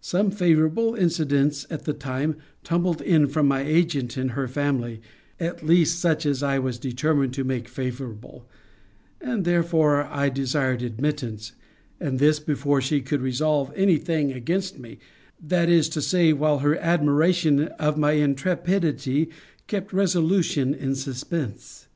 Some 0.00 0.32
favourable 0.32 0.96
incidents, 0.96 1.64
at 1.70 1.84
the 1.84 1.92
time, 1.92 2.34
tumbled 2.64 3.00
in 3.00 3.28
from 3.28 3.46
my 3.46 3.60
agent 3.60 4.18
in 4.18 4.30
her 4.30 4.48
family; 4.48 5.00
at 5.38 5.64
least 5.64 6.00
such 6.00 6.26
as 6.26 6.42
I 6.42 6.58
was 6.58 6.76
determined 6.76 7.34
to 7.34 7.44
make 7.44 7.68
favourable: 7.68 8.48
and 9.20 9.44
therefore 9.44 10.06
I 10.06 10.28
desired 10.28 10.82
admittance; 10.82 11.52
and 12.00 12.18
this 12.18 12.40
before 12.40 12.80
she 12.80 13.00
could 13.00 13.20
resolve 13.22 13.72
any 13.76 13.96
thing 13.96 14.32
against 14.32 14.76
me; 14.80 14.98
that 15.40 15.68
is 15.68 15.88
to 15.90 16.02
say, 16.02 16.32
while 16.32 16.58
her 16.58 16.76
admiration 16.78 17.68
of 17.78 17.96
my 17.96 18.14
intrepidity 18.14 19.30
kept 19.68 19.92
resolution 19.92 20.74
in 20.74 20.96
suspense. 20.96 21.86